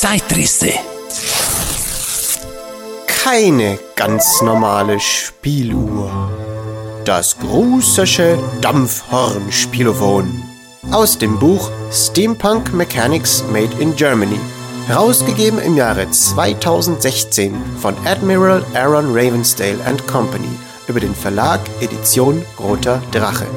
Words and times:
Zeitrisse. 0.00 0.70
Keine 3.08 3.80
ganz 3.96 4.40
normale 4.42 5.00
Spieluhr. 5.00 6.30
Das 7.04 7.36
grußische 7.36 8.38
Dampfhorn-Spielophon. 8.60 10.40
Aus 10.92 11.18
dem 11.18 11.36
Buch 11.40 11.72
Steampunk 11.90 12.72
Mechanics 12.72 13.42
Made 13.50 13.72
in 13.80 13.96
Germany. 13.96 14.38
Herausgegeben 14.86 15.58
im 15.58 15.76
Jahre 15.76 16.08
2016 16.08 17.56
von 17.80 17.96
Admiral 18.06 18.64
Aaron 18.74 19.06
Ravensdale 19.06 19.80
Company 20.06 20.56
über 20.86 21.00
den 21.00 21.12
Verlag 21.12 21.58
Edition 21.80 22.44
Roter 22.60 23.02
Drache. 23.10 23.48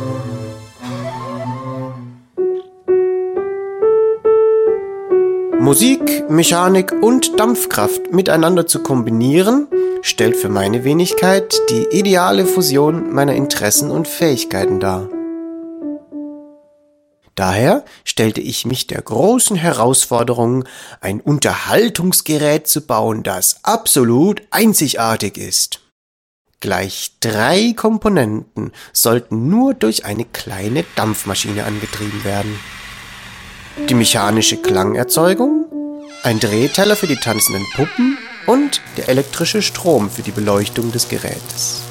Musik, 5.62 6.28
Mechanik 6.28 6.92
und 7.04 7.40
Dampfkraft 7.40 8.12
miteinander 8.12 8.66
zu 8.66 8.82
kombinieren, 8.82 9.68
stellt 10.02 10.36
für 10.36 10.50
meine 10.50 10.84
Wenigkeit 10.84 11.56
die 11.70 11.86
ideale 11.92 12.48
Fusion 12.48 13.14
meiner 13.14 13.36
Interessen 13.36 13.92
und 13.92 14.08
Fähigkeiten 14.08 14.80
dar. 14.80 15.08
Daher 17.36 17.86
stellte 18.06 18.42
ich 18.42 18.66
mich 18.66 18.88
der 18.88 19.04
großen 19.04 19.56
Herausforderung, 19.56 20.66
ein 21.00 21.22
Unterhaltungsgerät 21.22 22.66
zu 22.66 22.82
bauen, 22.82 23.22
das 23.22 23.64
absolut 23.64 24.42
einzigartig 24.50 25.38
ist. 25.38 25.82
Gleich 26.60 27.18
drei 27.20 27.74
Komponenten 27.78 28.72
sollten 28.94 29.48
nur 29.48 29.76
durch 29.76 30.06
eine 30.06 30.26
kleine 30.26 30.86
Dampfmaschine 30.96 31.66
angetrieben 31.66 32.24
werden 32.24 32.60
die 33.78 33.94
mechanische 33.94 34.58
Klangerzeugung, 34.58 35.66
ein 36.24 36.40
Drehteller 36.40 36.96
für 36.96 37.08
die 37.08 37.16
tanzenden 37.16 37.66
Puppen 37.76 38.18
und 38.46 38.82
der 38.98 39.10
elektrische 39.10 39.62
Strom 39.62 40.10
für 40.10 40.22
die 40.22 40.32
Beleuchtung 40.32 40.92
des 40.92 41.08
Gerätes. 41.10 41.82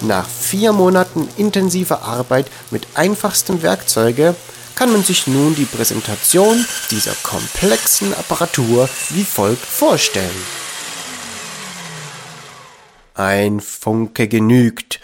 Nach 0.00 0.28
vier 0.28 0.72
Monaten 0.72 1.28
intensiver 1.36 2.02
Arbeit 2.02 2.50
mit 2.70 2.86
einfachstem 2.94 3.62
Werkzeuge 3.62 4.34
kann 4.74 4.92
man 4.92 5.02
sich 5.02 5.26
nun 5.26 5.56
die 5.56 5.64
Präsentation 5.64 6.64
dieser 6.90 7.14
komplexen 7.22 8.14
Apparatur 8.14 8.88
wie 9.10 9.24
folgt 9.24 9.66
vorstellen. 9.66 10.30
Ein 13.14 13.58
Funke 13.58 14.28
genügt, 14.28 15.00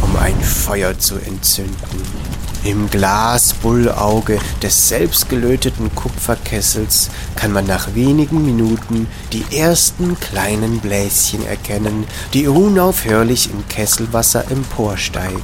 um 0.00 0.16
ein 0.16 0.40
Feuer 0.42 0.98
zu 0.98 1.14
entzünden. 1.14 2.21
Im 2.64 2.88
Glasbullauge 2.88 4.38
des 4.62 4.88
selbstgelöteten 4.88 5.92
Kupferkessels 5.96 7.10
kann 7.34 7.52
man 7.52 7.66
nach 7.66 7.96
wenigen 7.96 8.44
Minuten 8.44 9.08
die 9.32 9.58
ersten 9.58 10.18
kleinen 10.20 10.78
Bläschen 10.78 11.44
erkennen, 11.44 12.06
die 12.32 12.46
unaufhörlich 12.46 13.50
im 13.50 13.66
Kesselwasser 13.66 14.48
emporsteigen. 14.48 15.42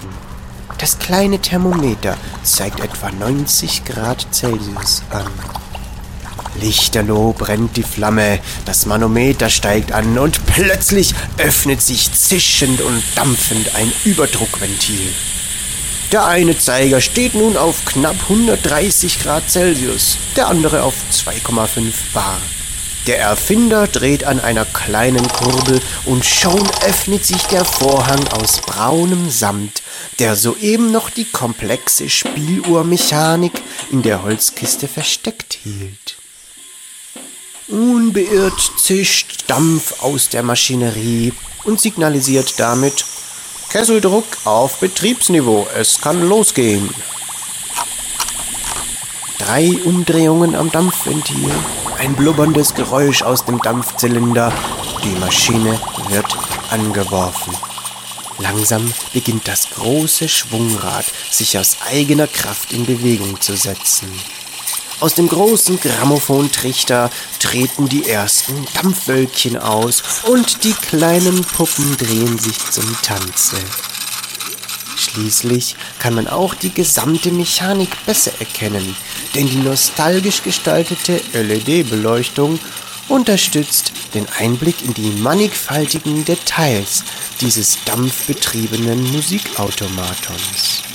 Das 0.78 1.00
kleine 1.00 1.40
Thermometer 1.40 2.16
zeigt 2.44 2.78
etwa 2.78 3.10
90 3.10 3.84
Grad 3.84 4.28
Celsius 4.30 5.02
an. 5.10 5.26
Lichterloh 6.60 7.32
brennt 7.32 7.76
die 7.76 7.82
Flamme, 7.82 8.38
das 8.64 8.86
Manometer 8.86 9.48
steigt 9.50 9.90
an 9.90 10.18
und 10.18 10.46
plötzlich 10.46 11.16
öffnet 11.38 11.82
sich 11.82 12.12
zischend 12.12 12.80
und 12.80 13.02
dampfend 13.16 13.74
ein 13.74 13.92
Überdruckventil. 14.04 15.12
Der 16.10 16.24
eine 16.24 16.56
Zeiger 16.56 17.02
steht 17.02 17.34
nun 17.34 17.58
auf 17.58 17.84
knapp 17.84 18.16
130 18.22 19.20
Grad 19.20 19.50
Celsius, 19.50 20.16
der 20.36 20.48
andere 20.48 20.82
auf 20.82 20.94
2,5 21.12 21.92
Bar. 22.14 22.40
Der 23.06 23.20
Erfinder 23.20 23.86
dreht 23.86 24.24
an 24.24 24.40
einer 24.40 24.64
kleinen 24.64 25.28
Kurbel 25.28 25.82
und 26.06 26.24
schon 26.24 26.66
öffnet 26.86 27.26
sich 27.26 27.42
der 27.44 27.64
Vorhang 27.64 28.26
aus 28.28 28.62
braunem 28.62 29.28
Samt, 29.28 29.82
der 30.18 30.34
soeben 30.34 30.92
noch 30.92 31.10
die 31.10 31.26
komplexe 31.26 32.08
Spieluhrmechanik 32.08 33.52
in 33.90 34.02
der 34.02 34.22
Holzkiste 34.22 34.88
versteckt 34.88 35.58
hielt. 35.62 36.16
Unbeirrt 37.68 38.72
zischt 38.78 39.44
Dampf 39.46 40.02
aus 40.02 40.30
der 40.30 40.42
Maschinerie 40.42 41.34
und 41.64 41.82
signalisiert 41.82 42.58
damit 42.58 43.04
Kesseldruck 43.68 44.24
auf 44.44 44.78
Betriebsniveau. 44.78 45.66
Es 45.76 46.00
kann 46.00 46.26
losgehen. 46.26 46.88
Drei 49.38 49.78
Umdrehungen 49.84 50.54
am 50.54 50.70
Dampfventil, 50.70 51.50
ein 51.98 52.14
blubberndes 52.14 52.74
Geräusch 52.74 53.22
aus 53.22 53.44
dem 53.44 53.60
Dampfzylinder. 53.60 54.52
Die 55.04 55.18
Maschine 55.18 55.78
wird 56.08 56.36
angeworfen. 56.70 57.54
Langsam 58.38 58.92
beginnt 59.12 59.48
das 59.48 59.68
große 59.70 60.28
Schwungrad 60.28 61.04
sich 61.30 61.58
aus 61.58 61.76
eigener 61.90 62.26
Kraft 62.26 62.72
in 62.72 62.86
Bewegung 62.86 63.40
zu 63.40 63.56
setzen. 63.56 64.08
Aus 65.00 65.14
dem 65.14 65.28
großen 65.28 65.78
Grammophontrichter 65.78 67.10
treten 67.38 67.88
die 67.88 68.08
ersten 68.08 68.66
Dampfwölkchen 68.74 69.56
aus 69.56 70.02
und 70.24 70.64
die 70.64 70.72
kleinen 70.72 71.44
Puppen 71.44 71.96
drehen 71.96 72.36
sich 72.38 72.58
zum 72.70 73.00
Tanze. 73.02 73.56
Schließlich 74.96 75.76
kann 76.00 76.14
man 76.14 76.26
auch 76.26 76.54
die 76.54 76.74
gesamte 76.74 77.30
Mechanik 77.30 77.90
besser 78.06 78.32
erkennen, 78.40 78.96
denn 79.36 79.48
die 79.48 79.58
nostalgisch 79.58 80.42
gestaltete 80.42 81.20
LED-Beleuchtung 81.32 82.58
unterstützt 83.08 83.92
den 84.14 84.26
Einblick 84.38 84.84
in 84.84 84.94
die 84.94 85.10
mannigfaltigen 85.20 86.24
Details 86.24 87.04
dieses 87.40 87.78
dampfbetriebenen 87.84 89.12
Musikautomatons. 89.12 90.87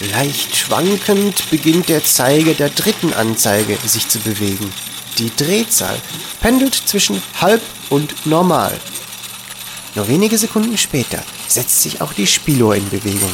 Leicht 0.00 0.54
schwankend 0.54 1.50
beginnt 1.50 1.88
der 1.88 2.04
Zeiger 2.04 2.52
der 2.52 2.68
dritten 2.68 3.14
Anzeige 3.14 3.78
sich 3.86 4.08
zu 4.08 4.18
bewegen. 4.18 4.70
Die 5.18 5.32
Drehzahl 5.34 5.98
pendelt 6.40 6.74
zwischen 6.74 7.22
halb 7.40 7.62
und 7.88 8.26
normal. 8.26 8.78
Nur 9.94 10.06
wenige 10.08 10.36
Sekunden 10.36 10.76
später 10.76 11.22
setzt 11.48 11.82
sich 11.82 12.02
auch 12.02 12.12
die 12.12 12.26
Spieluhr 12.26 12.76
in 12.76 12.88
Bewegung. 12.90 13.32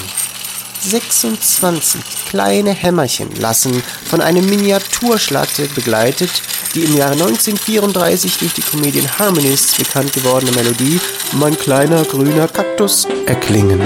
26 0.80 2.00
kleine 2.28 2.72
Hämmerchen 2.72 3.34
lassen 3.40 3.82
von 4.08 4.20
einer 4.20 4.42
Miniaturschlatte 4.42 5.68
begleitet 5.74 6.30
die 6.74 6.84
im 6.84 6.96
Jahre 6.96 7.12
1934 7.12 8.38
durch 8.38 8.54
die 8.54 8.62
Comedian 8.62 9.18
Harmonists 9.18 9.76
bekannt 9.76 10.12
gewordene 10.12 10.52
Melodie 10.52 11.00
Mein 11.32 11.56
kleiner 11.58 12.04
grüner 12.04 12.48
Kaktus 12.48 13.06
erklingen. 13.26 13.80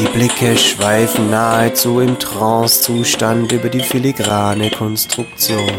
Die 0.00 0.06
Blicke 0.06 0.56
schweifen 0.56 1.28
nahezu 1.28 2.00
im 2.00 2.18
Trancezustand 2.18 3.52
über 3.52 3.68
die 3.68 3.82
filigrane 3.82 4.70
Konstruktion. 4.70 5.70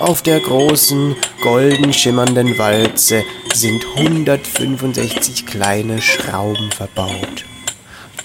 Auf 0.00 0.22
der 0.22 0.40
großen, 0.40 1.14
golden 1.40 1.92
schimmernden 1.92 2.58
Walze 2.58 3.22
sind 3.54 3.86
165 3.94 5.46
kleine 5.46 6.02
Schrauben 6.02 6.72
verbaut. 6.72 7.44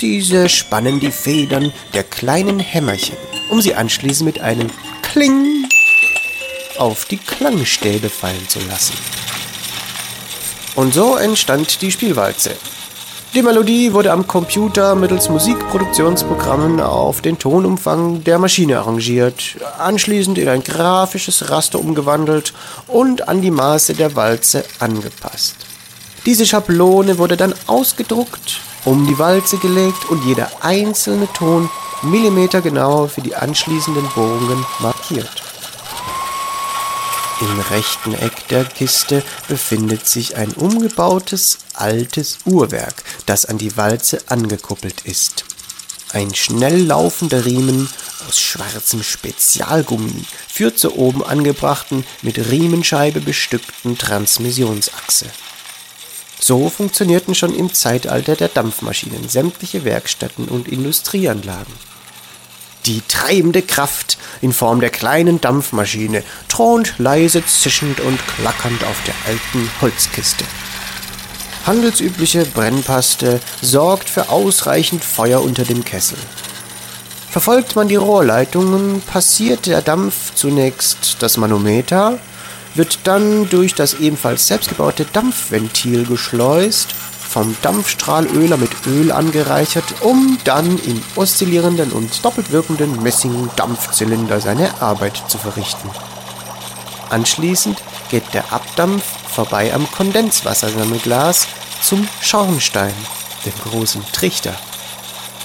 Diese 0.01 0.49
spannen 0.49 0.99
die 0.99 1.11
Federn 1.11 1.71
der 1.93 2.03
kleinen 2.03 2.57
Hämmerchen, 2.59 3.17
um 3.51 3.61
sie 3.61 3.75
anschließend 3.75 4.25
mit 4.25 4.41
einem 4.41 4.71
Kling 5.03 5.67
auf 6.79 7.05
die 7.05 7.17
Klangstäbe 7.17 8.09
fallen 8.09 8.49
zu 8.49 8.57
lassen. 8.61 8.97
Und 10.73 10.95
so 10.95 11.17
entstand 11.17 11.83
die 11.83 11.91
Spielwalze, 11.91 12.55
die 13.35 13.41
Melodie 13.41 13.91
wurde 13.91 14.13
am 14.13 14.25
Computer 14.27 14.95
mittels 14.95 15.27
Musikproduktionsprogrammen 15.27 16.79
auf 16.79 17.19
den 17.19 17.37
Tonumfang 17.37 18.23
der 18.23 18.39
Maschine 18.39 18.79
arrangiert, 18.79 19.57
anschließend 19.77 20.37
in 20.37 20.47
ein 20.47 20.63
grafisches 20.63 21.49
Raster 21.49 21.79
umgewandelt 21.79 22.53
und 22.87 23.27
an 23.27 23.41
die 23.41 23.51
Maße 23.51 23.93
der 23.93 24.15
Walze 24.15 24.63
angepasst. 24.79 25.57
Diese 26.25 26.45
Schablone 26.45 27.17
wurde 27.17 27.35
dann 27.35 27.53
ausgedruckt, 27.67 28.61
um 28.85 29.05
die 29.05 29.19
Walze 29.19 29.57
gelegt 29.57 30.09
und 30.09 30.23
jeder 30.23 30.49
einzelne 30.61 31.27
Ton 31.33 31.69
millimetergenau 32.03 33.07
für 33.07 33.21
die 33.21 33.35
anschließenden 33.35 34.07
Bohrungen 34.15 34.65
markiert. 34.79 35.43
Im 37.41 37.59
rechten 37.59 38.13
Eck 38.13 38.47
der 38.47 38.63
Kiste 38.63 39.21
befindet 39.49 40.07
sich 40.07 40.37
ein 40.37 40.53
umgebautes 40.53 41.57
altes 41.73 42.37
Uhrwerk, 42.45 43.03
das 43.25 43.45
an 43.45 43.57
die 43.57 43.77
Walze 43.77 44.19
angekuppelt 44.27 45.01
ist. 45.01 45.45
Ein 46.13 46.33
schnell 46.33 46.83
laufender 46.83 47.45
Riemen 47.45 47.89
aus 48.27 48.39
schwarzem 48.39 49.03
Spezialgummi 49.03 50.23
führt 50.47 50.79
zur 50.79 50.97
oben 50.97 51.23
angebrachten, 51.23 52.05
mit 52.21 52.37
Riemenscheibe 52.37 53.19
bestückten 53.19 53.97
Transmissionsachse. 53.97 55.25
So 56.39 56.69
funktionierten 56.69 57.35
schon 57.35 57.55
im 57.55 57.73
Zeitalter 57.73 58.35
der 58.35 58.49
Dampfmaschinen 58.49 59.27
sämtliche 59.29 59.83
Werkstätten 59.83 60.47
und 60.47 60.67
Industrieanlagen. 60.67 61.73
Die 62.85 63.01
treibende 63.07 63.63
Kraft 63.63 64.17
in 64.41 64.53
Form 64.53 64.79
der 64.79 64.91
kleinen 64.91 65.41
Dampfmaschine 65.41 66.23
thront 66.47 66.93
leise 66.99 67.43
zischend 67.45 67.99
und 67.99 68.19
klackernd 68.27 68.83
auf 68.83 69.01
der 69.05 69.15
alten 69.25 69.69
Holzkiste. 69.81 70.45
Handelsübliche 71.65 72.45
Brennpaste 72.45 73.39
sorgt 73.61 74.07
für 74.07 74.29
ausreichend 74.29 75.03
Feuer 75.03 75.41
unter 75.41 75.63
dem 75.63 75.83
Kessel. 75.83 76.17
Verfolgt 77.29 77.75
man 77.75 77.87
die 77.87 77.95
Rohrleitungen, 77.95 79.01
passiert 79.01 79.65
der 79.65 79.81
Dampf 79.81 80.35
zunächst 80.35 81.17
das 81.19 81.37
Manometer, 81.37 82.19
wird 82.75 82.99
dann 83.05 83.49
durch 83.49 83.73
das 83.73 83.95
ebenfalls 83.95 84.47
selbstgebaute 84.47 85.05
Dampfventil 85.11 86.05
geschleust 86.05 86.93
vom 87.35 87.55
Dampfstrahlöler 87.63 88.57
mit 88.57 88.71
Öl 88.85 89.11
angereichert, 89.11 89.85
um 90.01 90.37
dann 90.43 90.77
im 90.77 91.01
oszillierenden 91.15 91.91
und 91.91 92.23
doppelt 92.23 92.51
wirkenden 92.51 93.01
Messing-Dampfzylinder 93.01 94.39
seine 94.39 94.81
Arbeit 94.81 95.21
zu 95.27 95.37
verrichten. 95.37 95.89
Anschließend 97.09 97.81
geht 98.09 98.33
der 98.33 98.51
Abdampf 98.51 99.03
vorbei 99.27 99.73
am 99.73 99.89
Kondenswassersammelglas 99.91 101.47
zum 101.81 102.07
Schornstein, 102.21 102.93
dem 103.45 103.53
großen 103.69 104.03
Trichter. 104.11 104.55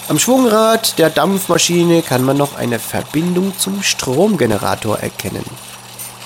Am 0.09 0.19
Schwungrad 0.19 0.99
der 0.99 1.11
Dampfmaschine 1.11 2.03
kann 2.03 2.25
man 2.25 2.37
noch 2.37 2.57
eine 2.57 2.79
Verbindung 2.79 3.57
zum 3.59 3.83
Stromgenerator 3.83 4.99
erkennen. 4.99 5.45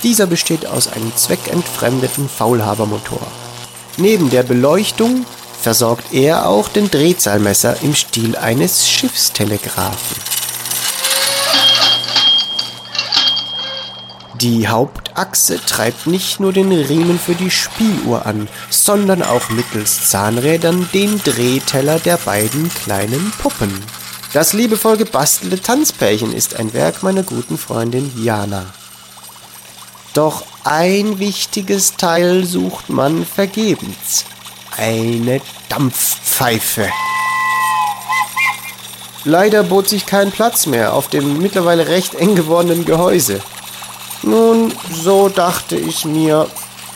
Dieser 0.02 0.26
besteht 0.26 0.66
aus 0.66 0.88
einem 0.88 1.14
zweckentfremdeten 1.16 2.28
Faulhabermotor. 2.28 3.26
Neben 3.96 4.30
der 4.30 4.42
Beleuchtung 4.42 5.26
versorgt 5.60 6.12
er 6.12 6.48
auch 6.48 6.68
den 6.68 6.90
Drehzahlmesser 6.90 7.82
im 7.82 7.94
Stil 7.94 8.36
eines 8.36 8.88
Schiffstelegraphen. 8.88 10.33
Die 14.44 14.68
Hauptachse 14.68 15.58
treibt 15.58 16.06
nicht 16.06 16.38
nur 16.38 16.52
den 16.52 16.70
Riemen 16.70 17.18
für 17.18 17.34
die 17.34 17.50
Spieluhr 17.50 18.26
an, 18.26 18.46
sondern 18.68 19.22
auch 19.22 19.48
mittels 19.48 20.10
Zahnrädern 20.10 20.86
den 20.92 21.18
Drehteller 21.24 21.98
der 21.98 22.18
beiden 22.18 22.68
kleinen 22.68 23.32
Puppen. 23.40 23.72
Das 24.34 24.52
liebevoll 24.52 24.98
gebastelte 24.98 25.62
Tanzpärchen 25.62 26.30
ist 26.30 26.56
ein 26.56 26.74
Werk 26.74 27.02
meiner 27.02 27.22
guten 27.22 27.56
Freundin 27.56 28.12
Jana. 28.22 28.66
Doch 30.12 30.44
ein 30.62 31.18
wichtiges 31.18 31.96
Teil 31.96 32.44
sucht 32.44 32.90
man 32.90 33.24
vergebens 33.24 34.26
eine 34.76 35.40
Dampfpfeife. 35.70 36.90
Leider 39.24 39.62
bot 39.62 39.88
sich 39.88 40.04
kein 40.04 40.30
Platz 40.30 40.66
mehr 40.66 40.92
auf 40.92 41.08
dem 41.08 41.40
mittlerweile 41.40 41.88
recht 41.88 42.14
eng 42.14 42.34
gewordenen 42.34 42.84
Gehäuse. 42.84 43.40
Nun, 44.24 44.72
so 44.90 45.28
dachte 45.28 45.76
ich 45.76 46.06
mir, 46.06 46.48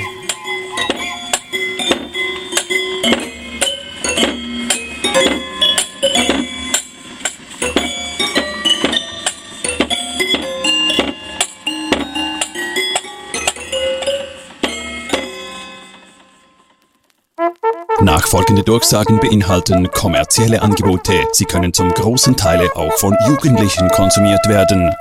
Nachfolgende 18.37 18.65
Durchsagen 18.65 19.19
beinhalten 19.19 19.91
kommerzielle 19.91 20.61
Angebote. 20.61 21.25
Sie 21.33 21.47
können 21.47 21.73
zum 21.73 21.89
großen 21.89 22.37
Teil 22.37 22.69
auch 22.75 22.93
von 22.99 23.17
Jugendlichen 23.27 23.89
konsumiert 23.89 24.47
werden. 24.47 24.95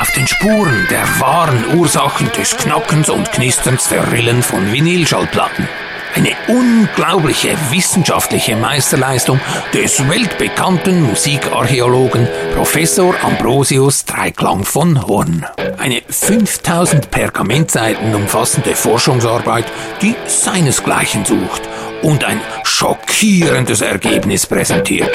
Auf 0.00 0.12
den 0.14 0.28
Spuren 0.28 0.86
der 0.88 1.02
wahren 1.18 1.80
Ursachen 1.80 2.30
des 2.38 2.56
Knackens 2.56 3.08
und 3.10 3.32
Knisterns 3.32 3.88
der 3.88 4.12
Rillen 4.12 4.40
von 4.40 4.72
Vinylschallplatten 4.72 5.68
eine 6.14 6.30
unglaubliche 6.48 7.56
wissenschaftliche 7.70 8.56
Meisterleistung 8.56 9.40
des 9.72 10.08
weltbekannten 10.08 11.02
Musikarchäologen 11.02 12.28
Professor 12.54 13.14
Ambrosius 13.22 14.04
Dreiklang 14.04 14.64
von 14.64 15.06
Horn. 15.06 15.46
Eine 15.78 16.02
5000 16.08 17.10
Pergamentseiten 17.10 18.14
umfassende 18.14 18.74
Forschungsarbeit, 18.74 19.66
die 20.00 20.14
seinesgleichen 20.26 21.24
sucht 21.24 21.62
und 22.02 22.24
ein 22.24 22.40
schockierendes 22.64 23.80
Ergebnis 23.80 24.46
präsentiert. 24.46 25.10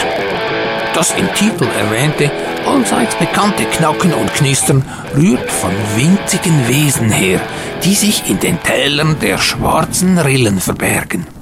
Das 0.94 1.14
im 1.18 1.32
Titel 1.36 1.68
erwähnte, 1.78 2.32
allseits 2.66 3.16
bekannte 3.16 3.64
Knacken 3.66 4.14
und 4.14 4.34
Knistern 4.34 4.84
rührt 5.16 5.50
von 5.52 5.72
winzigen 5.96 6.68
Wesen 6.68 7.10
her, 7.10 7.40
die 7.84 7.94
sich 7.94 8.30
in 8.30 8.40
den 8.40 8.62
Tälern 8.64 9.18
der 9.20 9.38
schwarzen 9.38 10.18
Rillen 10.18 10.60
verbergen. 10.60 11.37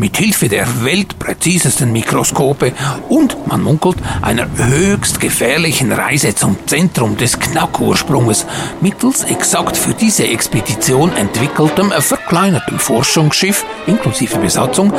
Mit 0.00 0.16
Hilfe 0.16 0.48
der 0.48 0.66
weltpräzisesten 0.82 1.92
Mikroskope 1.92 2.72
und, 3.10 3.36
man 3.46 3.62
munkelt, 3.62 3.98
einer 4.22 4.46
höchst 4.56 5.20
gefährlichen 5.20 5.92
Reise 5.92 6.34
zum 6.34 6.56
Zentrum 6.64 7.18
des 7.18 7.38
Knackursprunges 7.38 8.46
mittels 8.80 9.24
exakt 9.24 9.76
für 9.76 9.92
diese 9.92 10.26
Expedition 10.26 11.14
entwickeltem 11.14 11.90
verkleinertem 11.90 12.78
Forschungsschiff 12.78 13.66
inklusive 13.86 14.38
Besatzung 14.38 14.90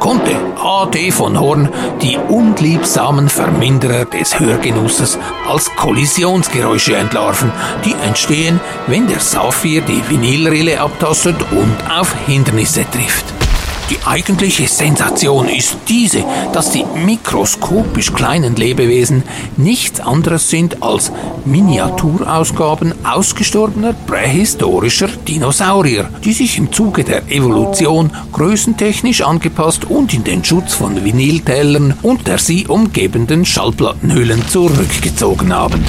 konnte 0.00 0.32
AD 0.60 1.12
von 1.12 1.38
Horn 1.38 1.68
die 2.02 2.16
unliebsamen 2.16 3.28
Verminderer 3.28 4.06
des 4.06 4.40
Hörgenusses 4.40 5.20
als 5.48 5.70
Kollisionsgeräusche 5.76 6.96
entlarven, 6.96 7.52
die 7.84 7.94
entstehen, 8.04 8.58
wenn 8.88 9.06
der 9.06 9.20
Saphir 9.20 9.82
die 9.82 10.02
Vinylrille 10.08 10.80
abtastet 10.80 11.36
und 11.52 11.76
auf 11.88 12.12
Hindernisse 12.26 12.84
trifft. 12.90 13.47
Die 13.90 13.98
eigentliche 14.04 14.68
Sensation 14.68 15.48
ist 15.48 15.78
diese, 15.88 16.22
dass 16.52 16.70
die 16.72 16.84
mikroskopisch 17.06 18.12
kleinen 18.12 18.54
Lebewesen 18.54 19.22
nichts 19.56 20.00
anderes 20.00 20.50
sind 20.50 20.82
als 20.82 21.10
Miniaturausgaben 21.46 22.92
ausgestorbener 23.06 23.94
prähistorischer 23.94 25.08
Dinosaurier, 25.08 26.10
die 26.22 26.34
sich 26.34 26.58
im 26.58 26.70
Zuge 26.70 27.02
der 27.02 27.30
Evolution 27.30 28.10
größentechnisch 28.32 29.22
angepasst 29.22 29.86
und 29.86 30.12
in 30.12 30.24
den 30.24 30.44
Schutz 30.44 30.74
von 30.74 31.02
Vinyltellern 31.02 31.94
und 32.02 32.26
der 32.26 32.38
sie 32.38 32.66
umgebenden 32.66 33.46
Schallplattenhüllen 33.46 34.46
zurückgezogen 34.48 35.54
haben. 35.54 35.82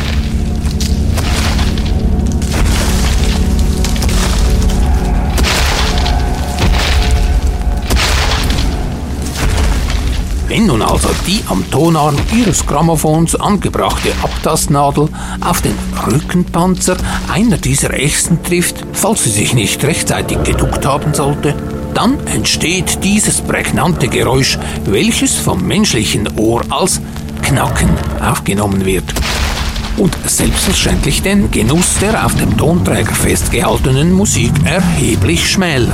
Wenn 10.50 10.66
nun 10.66 10.82
also 10.82 11.10
die 11.28 11.44
am 11.48 11.70
Tonarm 11.70 12.16
ihres 12.36 12.66
Grammophons 12.66 13.36
angebrachte 13.36 14.10
Abtastnadel 14.24 15.08
auf 15.42 15.62
den 15.62 15.76
Rückenpanzer 16.08 16.98
einer 17.32 17.58
dieser 17.58 17.94
Echsen 17.94 18.42
trifft, 18.42 18.84
falls 18.92 19.26
sie 19.26 19.30
sich 19.30 19.54
nicht 19.54 19.84
rechtzeitig 19.84 20.42
geduckt 20.42 20.88
haben 20.88 21.14
sollte, 21.14 21.54
dann 21.94 22.26
entsteht 22.26 23.04
dieses 23.04 23.42
prägnante 23.42 24.08
Geräusch, 24.08 24.58
welches 24.86 25.36
vom 25.36 25.68
menschlichen 25.68 26.28
Ohr 26.36 26.64
als 26.72 27.00
Knacken 27.44 27.90
aufgenommen 28.20 28.86
wird 28.86 29.06
und 29.98 30.18
selbstverständlich 30.26 31.22
den 31.22 31.52
Genuss 31.52 32.00
der 32.02 32.26
auf 32.26 32.34
dem 32.34 32.58
Tonträger 32.58 33.14
festgehaltenen 33.14 34.12
Musik 34.14 34.54
erheblich 34.66 35.48
schmälert. 35.48 35.94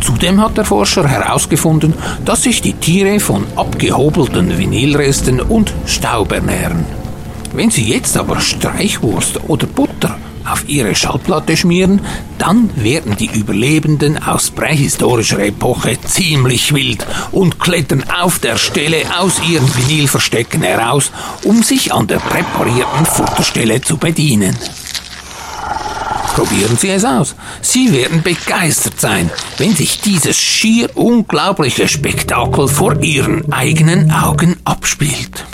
Zudem 0.00 0.40
hat 0.40 0.56
der 0.56 0.64
Forscher 0.64 1.06
herausgefunden, 1.08 1.94
dass 2.24 2.42
sich 2.42 2.62
die 2.62 2.74
Tiere 2.74 3.20
von 3.20 3.46
abgehobelten 3.56 4.58
Vinylresten 4.58 5.40
und 5.40 5.72
Staub 5.86 6.32
ernähren. 6.32 6.84
Wenn 7.52 7.70
Sie 7.70 7.84
jetzt 7.84 8.16
aber 8.16 8.40
Streichwurst 8.40 9.40
oder 9.48 9.66
Butter 9.66 10.18
auf 10.50 10.68
ihre 10.68 10.94
Schallplatte 10.94 11.56
schmieren, 11.56 12.00
dann 12.38 12.70
werden 12.76 13.16
die 13.16 13.30
Überlebenden 13.32 14.22
aus 14.22 14.50
prähistorischer 14.50 15.40
Epoche 15.40 16.00
ziemlich 16.00 16.74
wild 16.74 17.06
und 17.32 17.58
klettern 17.58 18.04
auf 18.20 18.38
der 18.38 18.56
Stelle 18.56 19.02
aus 19.18 19.34
ihren 19.48 19.68
Vinylverstecken 19.76 20.62
heraus, 20.62 21.10
um 21.44 21.62
sich 21.62 21.92
an 21.92 22.06
der 22.06 22.18
präparierten 22.18 23.06
Futterstelle 23.06 23.80
zu 23.80 23.96
bedienen. 23.96 24.56
Probieren 26.38 26.76
Sie 26.76 26.90
es 26.90 27.04
aus. 27.04 27.34
Sie 27.62 27.92
werden 27.92 28.22
begeistert 28.22 29.00
sein, 29.00 29.28
wenn 29.56 29.74
sich 29.74 30.00
dieses 30.00 30.36
schier 30.36 30.88
unglaubliche 30.96 31.88
Spektakel 31.88 32.68
vor 32.68 33.02
Ihren 33.02 33.52
eigenen 33.52 34.12
Augen 34.12 34.54
abspielt. 34.64 35.44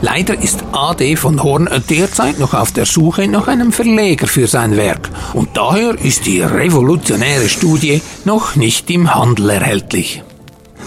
Leider 0.00 0.42
ist 0.42 0.64
AD 0.72 1.14
von 1.14 1.40
Horn 1.40 1.68
derzeit 1.88 2.40
noch 2.40 2.52
auf 2.52 2.72
der 2.72 2.84
Suche 2.84 3.28
nach 3.28 3.46
einem 3.46 3.70
Verleger 3.70 4.26
für 4.26 4.48
sein 4.48 4.76
Werk 4.76 5.08
und 5.34 5.56
daher 5.56 5.94
ist 6.02 6.26
die 6.26 6.40
revolutionäre 6.40 7.48
Studie 7.48 8.02
noch 8.24 8.56
nicht 8.56 8.90
im 8.90 9.14
Handel 9.14 9.50
erhältlich. 9.50 10.24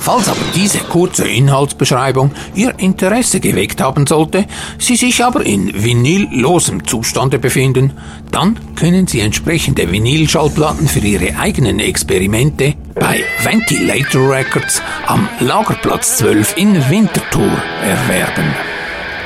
Falls 0.03 0.27
aber 0.27 0.41
diese 0.53 0.79
kurze 0.79 1.25
Inhaltsbeschreibung 1.25 2.31
Ihr 2.55 2.77
Interesse 2.77 3.39
geweckt 3.39 3.79
haben 3.79 4.05
sollte, 4.05 4.45
Sie 4.77 4.97
sich 4.97 5.23
aber 5.23 5.45
in 5.45 5.81
vinyllosem 5.81 6.85
Zustande 6.85 7.39
befinden, 7.39 7.93
dann 8.29 8.59
können 8.75 9.07
Sie 9.07 9.21
entsprechende 9.21 9.89
Vinylschallplatten 9.89 10.89
für 10.89 10.99
Ihre 10.99 11.39
eigenen 11.39 11.79
Experimente 11.79 12.73
bei 12.95 13.23
Ventilator 13.43 14.29
Records 14.29 14.81
am 15.07 15.29
Lagerplatz 15.39 16.17
12 16.17 16.57
in 16.57 16.89
Winterthur 16.89 17.53
erwerben. 17.81 18.53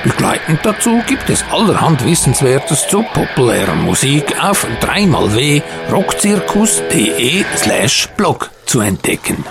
Begleitend 0.04 0.60
dazu 0.62 1.02
gibt 1.08 1.28
es 1.32 1.44
allerhand 1.52 2.06
Wissenswertes 2.06 2.88
zu 2.88 3.04
populärer 3.16 3.74
Musik 3.74 4.26
auf 4.40 4.68
3xw-rockzirkus.de 4.84 7.46
slash 7.56 8.10
blog 8.16 8.52
zu 8.68 8.82
entdecken. 8.82 9.44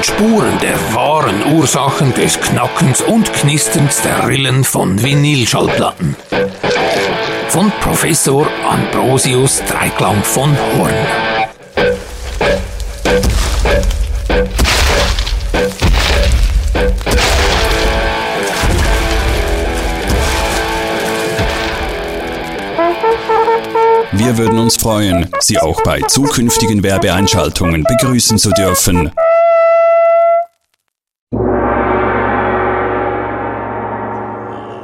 Den 0.00 0.04
Spuren 0.04 0.58
der 0.60 0.94
wahren 0.94 1.54
Ursachen 1.54 2.14
des 2.14 2.40
Knackens 2.40 3.02
und 3.02 3.30
Knisterns 3.34 4.00
der 4.02 4.26
Rillen 4.26 4.64
von 4.64 5.02
Vinylschallplatten. 5.02 6.16
Von 7.48 7.70
Professor 7.80 8.46
Ambrosius 8.68 9.62
Dreiklang 9.68 10.22
von 10.22 10.56
Horn. 10.78 10.94
Wir 24.12 24.38
würden 24.38 24.58
uns 24.58 24.76
freuen, 24.76 25.28
Sie 25.40 25.58
auch 25.58 25.82
bei 25.82 26.00
zukünftigen 26.02 26.82
Werbeeinschaltungen 26.82 27.84
begrüßen 27.84 28.38
zu 28.38 28.50
dürfen. 28.50 29.10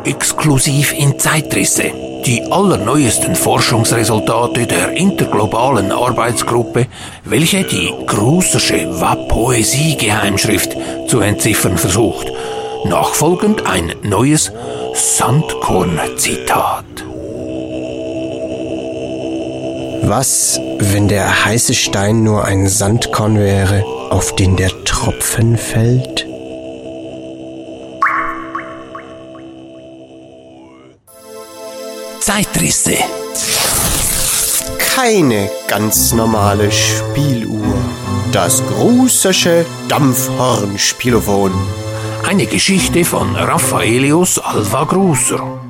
Exklusiv 0.07 0.93
in 0.93 1.19
Zeitrisse. 1.19 1.91
Die 2.25 2.43
allerneuesten 2.51 3.35
Forschungsresultate 3.35 4.67
der 4.67 4.93
interglobalen 4.93 5.91
Arbeitsgruppe, 5.91 6.87
welche 7.25 7.65
die 7.65 7.93
Grussersche 8.07 8.89
Poesie-Geheimschrift 9.29 10.77
zu 11.09 11.21
entziffern 11.21 11.77
versucht. 11.77 12.31
Nachfolgend 12.85 13.67
ein 13.67 13.93
neues 14.03 14.53
Sandkorn-Zitat. 14.95 16.85
Was, 20.03 20.61
wenn 20.79 21.09
der 21.09 21.45
heiße 21.45 21.75
Stein 21.75 22.23
nur 22.23 22.45
ein 22.45 22.69
Sandkorn 22.69 23.39
wäre, 23.39 23.85
auf 24.11 24.37
den 24.37 24.55
der 24.55 24.71
Tropfen 24.85 25.57
fällt? 25.57 26.26
Zeitrisse. 32.27 32.97
Keine 34.79 35.49
ganz 35.69 36.13
normale 36.13 36.73
Spieluhr. 36.73 37.73
Das 38.33 38.65
Grusersche 38.67 39.65
Dampfhorn-Spielophon. 39.87 41.53
Eine 42.27 42.47
Geschichte 42.47 43.05
von 43.05 43.37
Raffaelius 43.37 44.41
Alva 44.41 44.83
Gruser. 44.83 45.61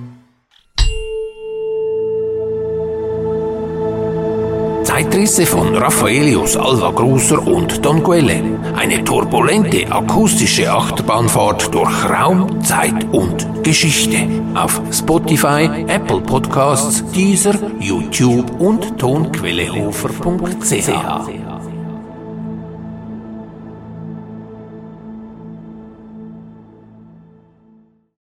Zeitrisse 4.96 5.44
von 5.44 5.76
Raffaelius 5.76 6.56
Alva 6.56 6.90
Gruser 6.90 7.46
und 7.46 7.84
Don 7.84 8.02
Quelle. 8.02 8.42
Eine 8.74 9.04
turbulente 9.04 9.84
akustische 9.92 10.72
Achterbahnfahrt 10.72 11.74
durch 11.74 12.08
Raum, 12.08 12.64
Zeit 12.64 13.04
und 13.12 13.62
Geschichte. 13.62 14.26
Auf 14.54 14.80
Spotify, 14.90 15.68
Apple 15.86 16.22
Podcasts, 16.22 17.04
Deezer, 17.12 17.58
YouTube 17.78 18.58
und 18.58 18.98
tonquellehofer.ch. 18.98 21.45